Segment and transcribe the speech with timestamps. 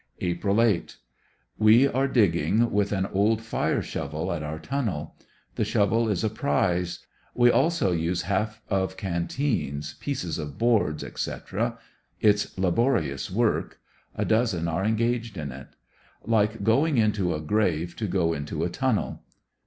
[0.21, 0.97] April 8.—
[1.59, 5.15] We are digging with an old fire shovel at our tunnel.
[5.57, 11.77] The shovel is a prize; we also use half of canteens, pieces of boards, ifec.
[12.19, 13.79] Its laborious work.
[14.15, 15.67] A dozen are engaged m it.
[16.25, 19.21] Like going into a grave to go into a tunnel.